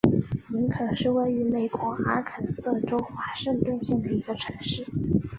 [0.49, 4.83] 林肯是一个位于美国阿肯色州华盛顿县的城市。